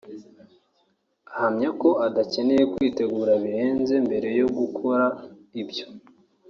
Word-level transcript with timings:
Ahamya 1.33 1.69
ko 1.81 1.89
adakeneye 2.07 2.63
kwitegura 2.73 3.33
birenze 3.43 3.93
mbere 4.05 4.29
yo 4.39 4.47
gukora 4.57 5.05
ibyo 5.61 5.85